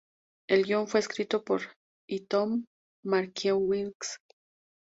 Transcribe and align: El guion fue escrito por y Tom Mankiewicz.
El 0.49 0.63
guion 0.65 0.87
fue 0.87 0.99
escrito 0.99 1.43
por 1.43 1.61
y 2.09 2.21
Tom 2.25 2.65
Mankiewicz. 3.05 4.17